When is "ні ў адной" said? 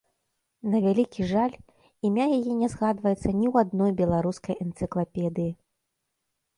3.39-3.91